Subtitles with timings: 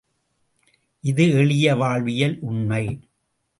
[1.03, 2.83] இது எளிய வாழ்வியல் உண்மை.